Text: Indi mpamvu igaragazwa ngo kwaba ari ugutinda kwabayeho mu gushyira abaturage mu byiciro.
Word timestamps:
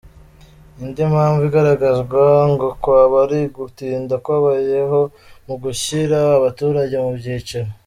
Indi 0.83 1.01
mpamvu 1.11 1.41
igaragazwa 1.49 2.23
ngo 2.51 2.67
kwaba 2.81 3.15
ari 3.25 3.39
ugutinda 3.47 4.15
kwabayeho 4.23 4.99
mu 5.47 5.55
gushyira 5.63 6.17
abaturage 6.37 6.95
mu 7.05 7.11
byiciro. 7.17 7.69